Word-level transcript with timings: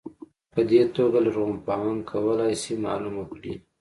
په 0.53 0.61
دې 0.69 0.81
توګه 0.97 1.17
لرغونپوهان 1.25 1.97
کولای 2.11 2.53
شي 2.61 2.73
معلومه 2.85 3.23
کړي. 3.33 3.53